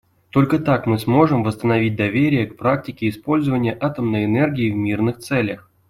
[0.31, 5.69] Только так мы сможем восстановить доверие к практике использования атомной энергии в мирных целях.